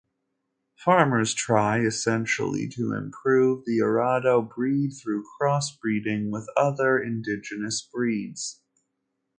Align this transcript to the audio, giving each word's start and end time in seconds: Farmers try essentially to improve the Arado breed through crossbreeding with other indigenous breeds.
Farmers 0.83 1.31
try 1.35 1.81
essentially 1.81 2.67
to 2.69 2.91
improve 2.93 3.65
the 3.67 3.81
Arado 3.83 4.41
breed 4.41 4.93
through 4.93 5.23
crossbreeding 5.39 6.31
with 6.31 6.49
other 6.57 6.97
indigenous 6.97 7.83
breeds. 7.93 8.63